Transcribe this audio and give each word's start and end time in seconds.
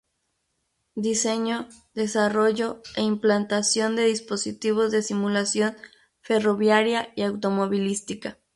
Diseño, 1.07 1.57
desarrollo 2.01 2.69
e 2.99 3.03
implantación 3.13 3.89
de 3.95 4.05
dispositivos 4.05 4.91
de 4.91 5.03
simulación 5.03 5.77
ferroviaria 6.21 7.09
y 7.15 7.21
automovilística. 7.21 8.39